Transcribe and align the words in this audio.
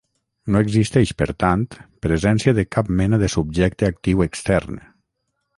No 0.53 0.61
existeix, 0.65 1.11
per 1.19 1.27
tant, 1.43 1.67
presència 2.07 2.55
de 2.61 2.65
cap 2.77 2.91
mena 3.03 3.23
de 3.25 3.31
subjecte 3.37 3.93
actiu 3.95 4.29
extern. 4.31 4.85